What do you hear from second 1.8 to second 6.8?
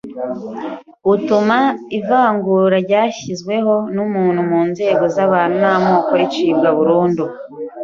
ivangura ryashyizweho n’umuntu mu nzego z’abantu n’amoko ricibwa